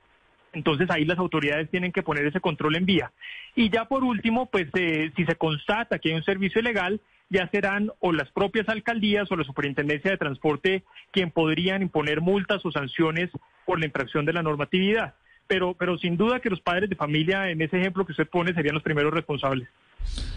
Entonces 0.53 0.89
ahí 0.91 1.05
las 1.05 1.19
autoridades 1.19 1.71
tienen 1.71 1.93
que 1.93 2.03
poner 2.03 2.27
ese 2.27 2.41
control 2.41 2.77
en 2.77 2.87
vía. 2.87 3.13
Y 3.57 3.71
ya 3.71 3.87
por 3.87 4.05
último, 4.05 4.47
pues 4.47 4.69
eh, 4.75 5.11
si 5.17 5.25
se 5.25 5.37
constata 5.37 5.99
que 5.99 6.11
hay 6.11 6.15
un 6.15 6.25
servicio 6.25 6.61
ilegal, 6.61 7.01
ya 7.31 7.49
serán 7.49 7.91
o 8.01 8.13
las 8.13 8.31
propias 8.31 8.69
alcaldías 8.69 9.31
o 9.33 9.37
la 9.37 9.45
superintendencia 9.45 10.11
de 10.11 10.19
transporte 10.19 10.85
quien 11.11 11.31
podrían 11.31 11.81
imponer 11.83 12.21
multas 12.21 12.65
o 12.65 12.71
sanciones 12.71 13.31
por 13.65 13.81
la 13.81 13.87
infracción 13.87 14.27
de 14.27 14.35
la 14.35 14.43
normatividad. 14.43 15.15
Pero, 15.47 15.75
pero 15.75 15.99
sin 15.99 16.17
duda 16.17 16.41
que 16.41 16.51
los 16.51 16.61
padres 16.61 16.91
de 16.91 16.97
familia 16.97 17.51
en 17.51 17.61
ese 17.63 17.79
ejemplo 17.79 18.05
que 18.05 18.13
usted 18.13 18.29
pone 18.29 18.55
serían 18.55 18.75
los 18.75 18.83
primeros 18.83 19.13
responsables. 19.13 19.69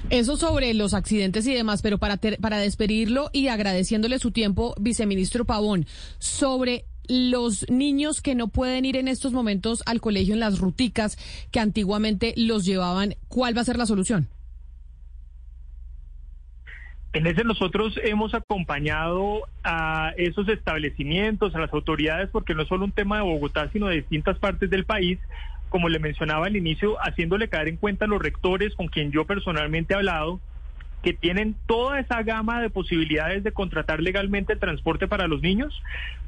Eso 0.09 0.37
sobre 0.37 0.73
los 0.73 0.93
accidentes 0.93 1.47
y 1.47 1.53
demás, 1.53 1.81
pero 1.81 1.97
para, 1.97 2.17
para 2.17 2.57
despedirlo 2.59 3.29
y 3.33 3.47
agradeciéndole 3.47 4.19
su 4.19 4.31
tiempo, 4.31 4.75
viceministro 4.79 5.45
Pavón, 5.45 5.85
sobre 6.19 6.85
los 7.09 7.69
niños 7.69 8.21
que 8.21 8.35
no 8.35 8.47
pueden 8.47 8.85
ir 8.85 8.97
en 8.97 9.07
estos 9.07 9.33
momentos 9.33 9.83
al 9.85 10.01
colegio 10.01 10.33
en 10.33 10.39
las 10.39 10.59
ruticas 10.59 11.17
que 11.51 11.59
antiguamente 11.59 12.33
los 12.37 12.65
llevaban, 12.65 13.15
¿cuál 13.27 13.55
va 13.55 13.61
a 13.61 13.65
ser 13.65 13.77
la 13.77 13.85
solución? 13.85 14.27
En 17.15 17.27
ese 17.27 17.45
nosotros 17.45 17.97
hemos 18.03 18.33
acompañado 18.33 19.43
a 19.63 20.11
esos 20.17 20.49
establecimientos, 20.49 21.55
a 21.55 21.59
las 21.59 21.71
autoridades, 21.71 22.29
porque 22.29 22.53
no 22.53 22.63
es 22.63 22.67
solo 22.67 22.83
un 22.83 22.91
tema 22.91 23.15
de 23.15 23.23
Bogotá, 23.23 23.69
sino 23.71 23.87
de 23.87 23.95
distintas 23.95 24.37
partes 24.37 24.69
del 24.69 24.83
país, 24.83 25.17
como 25.69 25.87
le 25.87 25.99
mencionaba 25.99 26.47
al 26.47 26.57
inicio, 26.57 26.97
haciéndole 26.97 27.47
caer 27.47 27.69
en 27.69 27.77
cuenta 27.77 28.03
a 28.03 28.09
los 28.09 28.21
rectores 28.21 28.75
con 28.75 28.87
quien 28.87 29.13
yo 29.13 29.25
personalmente 29.25 29.93
he 29.93 29.97
hablado, 29.97 30.41
que 31.05 31.13
tienen 31.13 31.55
toda 31.67 31.99
esa 31.99 32.23
gama 32.23 32.59
de 32.63 32.71
posibilidades 32.71 33.43
de 33.43 33.51
contratar 33.51 34.01
legalmente 34.01 34.53
el 34.53 34.59
transporte 34.59 35.07
para 35.07 35.27
los 35.27 35.39
niños, 35.39 35.83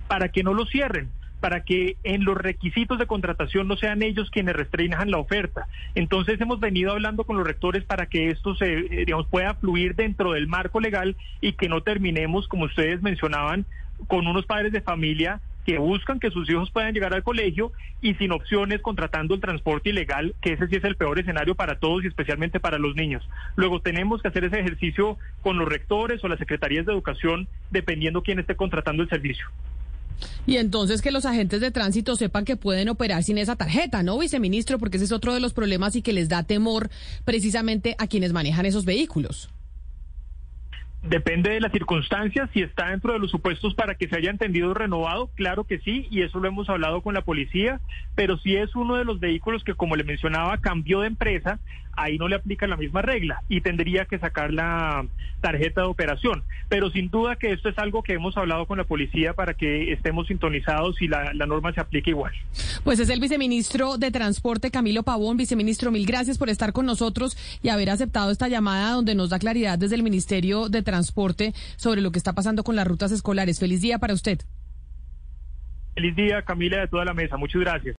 para 0.07 0.29
que 0.29 0.43
no 0.43 0.53
lo 0.53 0.67
cierren 0.67 1.09
para 1.39 1.63
que 1.63 1.97
en 2.03 2.25
los 2.25 2.35
requisitos 2.35 2.97
de 2.97 3.05
contratación 3.05 3.67
no 3.67 3.77
sean 3.77 4.01
ellos 4.01 4.31
quienes 4.31 4.55
restrinjan 4.55 5.11
la 5.11 5.19
oferta. 5.19 5.67
Entonces 5.93 6.41
hemos 6.41 6.59
venido 6.59 6.93
hablando 6.93 7.25
con 7.25 7.37
los 7.37 7.45
rectores 7.45 7.83
para 7.83 8.07
que 8.07 8.31
esto 8.31 8.55
se, 8.55 8.73
eh, 8.73 9.05
digamos, 9.05 9.27
pueda 9.27 9.53
fluir 9.53 9.93
dentro 9.95 10.31
del 10.31 10.47
marco 10.47 10.79
legal 10.79 11.15
y 11.39 11.53
que 11.53 11.69
no 11.69 11.81
terminemos, 11.81 12.47
como 12.47 12.65
ustedes 12.65 13.03
mencionaban, 13.03 13.65
con 14.07 14.25
unos 14.25 14.47
padres 14.47 14.71
de 14.71 14.81
familia 14.81 15.39
que 15.67 15.79
buscan 15.79 16.21
que 16.21 16.31
sus 16.31 16.49
hijos 16.49 16.71
puedan 16.71 16.93
llegar 16.93 17.13
al 17.13 17.23
colegio 17.23 17.73
y 18.01 18.13
sin 18.13 18.31
opciones 18.31 18.81
contratando 18.81 19.35
el 19.35 19.41
transporte 19.41 19.89
ilegal, 19.89 20.33
que 20.41 20.53
ese 20.53 20.65
sí 20.67 20.77
es 20.77 20.83
el 20.85 20.95
peor 20.95 21.19
escenario 21.19 21.55
para 21.55 21.77
todos 21.77 22.05
y 22.05 22.07
especialmente 22.07 22.61
para 22.61 22.79
los 22.79 22.95
niños. 22.95 23.21
Luego 23.57 23.81
tenemos 23.81 24.21
que 24.21 24.29
hacer 24.29 24.45
ese 24.45 24.61
ejercicio 24.61 25.17
con 25.41 25.57
los 25.57 25.67
rectores 25.67 26.23
o 26.23 26.29
las 26.29 26.39
secretarías 26.39 26.85
de 26.85 26.93
educación, 26.93 27.49
dependiendo 27.69 28.23
quién 28.23 28.39
esté 28.39 28.55
contratando 28.55 29.03
el 29.03 29.09
servicio. 29.09 29.45
Y 30.45 30.55
entonces 30.55 31.01
que 31.01 31.11
los 31.11 31.25
agentes 31.25 31.59
de 31.59 31.69
tránsito 31.69 32.15
sepan 32.15 32.45
que 32.45 32.55
pueden 32.55 32.87
operar 32.87 33.23
sin 33.23 33.37
esa 33.37 33.57
tarjeta, 33.57 34.03
¿no, 34.03 34.17
viceministro? 34.17 34.79
Porque 34.79 34.95
ese 34.95 35.05
es 35.05 35.11
otro 35.11 35.33
de 35.33 35.41
los 35.41 35.51
problemas 35.51 35.97
y 35.97 36.01
que 36.01 36.13
les 36.13 36.29
da 36.29 36.43
temor 36.43 36.89
precisamente 37.25 37.97
a 37.99 38.07
quienes 38.07 38.31
manejan 38.31 38.65
esos 38.65 38.85
vehículos. 38.85 39.49
Depende 41.09 41.51
de 41.51 41.61
las 41.61 41.71
circunstancias, 41.71 42.49
si 42.51 42.61
está 42.61 42.89
dentro 42.89 43.13
de 43.13 43.19
los 43.19 43.31
supuestos 43.31 43.73
para 43.75 43.95
que 43.95 44.09
se 44.09 44.17
haya 44.17 44.29
entendido 44.29 44.73
renovado, 44.73 45.29
claro 45.35 45.63
que 45.63 45.79
sí, 45.79 46.05
y 46.11 46.21
eso 46.21 46.39
lo 46.39 46.49
hemos 46.49 46.69
hablado 46.69 47.01
con 47.01 47.13
la 47.13 47.21
policía, 47.21 47.79
pero 48.15 48.37
si 48.37 48.57
es 48.57 48.75
uno 48.75 48.95
de 48.95 49.05
los 49.05 49.21
vehículos 49.21 49.63
que, 49.63 49.73
como 49.73 49.95
le 49.95 50.03
mencionaba, 50.03 50.57
cambió 50.57 50.99
de 50.99 51.07
empresa, 51.07 51.59
ahí 51.97 52.17
no 52.17 52.27
le 52.27 52.35
aplica 52.35 52.67
la 52.67 52.77
misma 52.77 53.01
regla 53.01 53.41
y 53.49 53.61
tendría 53.61 54.05
que 54.05 54.19
sacar 54.19 54.53
la 54.53 55.05
tarjeta 55.41 55.81
de 55.81 55.87
operación. 55.87 56.43
Pero 56.69 56.91
sin 56.91 57.09
duda 57.09 57.35
que 57.35 57.51
esto 57.51 57.69
es 57.69 57.77
algo 57.79 58.03
que 58.03 58.13
hemos 58.13 58.37
hablado 58.37 58.65
con 58.67 58.77
la 58.77 58.83
policía 58.83 59.33
para 59.33 59.55
que 59.55 59.91
estemos 59.91 60.27
sintonizados 60.27 61.01
y 61.01 61.07
la, 61.07 61.33
norma 61.33 61.73
se 61.73 61.81
aplique 61.81 62.11
igual. 62.11 62.33
Pues 62.83 62.99
es 62.99 63.09
el 63.09 63.19
viceministro 63.19 63.97
de 63.97 64.11
Transporte, 64.11 64.69
Camilo 64.69 65.03
Pavón. 65.03 65.37
Viceministro, 65.37 65.91
mil 65.91 66.05
gracias 66.05 66.37
por 66.37 66.49
estar 66.49 66.71
con 66.71 66.85
nosotros 66.85 67.37
y 67.63 67.69
haber 67.69 67.89
aceptado 67.89 68.31
esta 68.31 68.47
llamada 68.47 68.91
donde 68.91 69.15
nos 69.15 69.29
da 69.29 69.39
claridad 69.39 69.79
desde 69.79 69.95
el 69.95 70.03
Ministerio 70.03 70.69
de 70.69 70.83
Transporte 70.97 71.53
sobre 71.75 72.01
lo 72.01 72.11
que 72.11 72.17
está 72.17 72.33
pasando 72.33 72.63
con 72.63 72.75
las 72.75 72.87
rutas 72.87 73.11
escolares. 73.11 73.59
Feliz 73.59 73.81
día 73.81 73.99
para 73.99 74.15
usted. 74.15 74.39
Feliz 75.93 76.15
día, 76.15 76.41
Camila, 76.41 76.79
de 76.79 76.87
toda 76.87 77.05
la 77.05 77.13
mesa. 77.13 77.37
Muchas 77.37 77.61
gracias. 77.61 77.95